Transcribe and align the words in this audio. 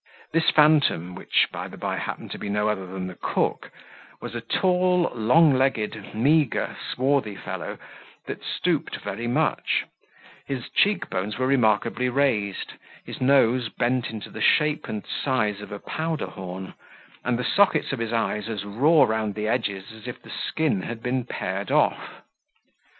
This 0.33 0.49
phantom 0.49 1.13
(which, 1.13 1.47
by 1.51 1.67
the 1.67 1.77
bye, 1.77 1.97
happened 1.97 2.31
to 2.31 2.39
be 2.39 2.49
no 2.49 2.69
other 2.69 2.87
than 2.87 3.05
the 3.05 3.13
cook) 3.13 3.69
was 4.19 4.33
a 4.33 4.41
tall, 4.41 5.11
long 5.13 5.53
legged, 5.53 6.15
meagre, 6.15 6.75
swarthy 6.91 7.35
fellow, 7.35 7.77
that 8.25 8.43
stooped 8.43 8.95
very 8.95 9.27
much; 9.27 9.83
his 10.47 10.69
cheek 10.69 11.07
bones 11.11 11.37
were 11.37 11.45
remarkably 11.45 12.09
raised, 12.09 12.73
his 13.05 13.21
nose 13.21 13.69
bent 13.69 14.09
into 14.09 14.31
the 14.31 14.41
shape 14.41 14.87
and 14.89 15.05
size 15.05 15.61
of 15.61 15.71
a 15.71 15.77
powder 15.77 16.25
horn, 16.31 16.73
and 17.23 17.37
the 17.37 17.43
sockets 17.43 17.91
of 17.93 17.99
his 17.99 18.11
eyes 18.11 18.49
as 18.49 18.65
raw 18.65 19.03
round 19.03 19.35
the 19.35 19.47
edges 19.47 19.91
as 19.91 20.07
if 20.07 20.19
the 20.19 20.31
skin 20.31 20.81
had 20.81 21.03
been 21.03 21.25
pared 21.25 21.69
off. 21.69 22.23